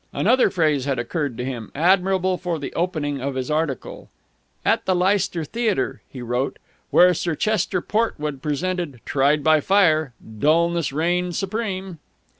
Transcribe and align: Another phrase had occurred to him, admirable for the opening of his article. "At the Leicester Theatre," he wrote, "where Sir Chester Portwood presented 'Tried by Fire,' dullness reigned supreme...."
Another 0.13 0.49
phrase 0.49 0.85
had 0.85 0.97
occurred 0.97 1.37
to 1.37 1.45
him, 1.45 1.71
admirable 1.75 2.35
for 2.35 2.57
the 2.57 2.73
opening 2.73 3.21
of 3.21 3.35
his 3.35 3.51
article. 3.51 4.09
"At 4.65 4.85
the 4.85 4.95
Leicester 4.95 5.45
Theatre," 5.45 6.01
he 6.09 6.23
wrote, 6.23 6.57
"where 6.89 7.13
Sir 7.13 7.35
Chester 7.35 7.81
Portwood 7.83 8.41
presented 8.41 9.01
'Tried 9.05 9.43
by 9.43 9.61
Fire,' 9.61 10.13
dullness 10.39 10.91
reigned 10.91 11.35
supreme...." 11.35 11.99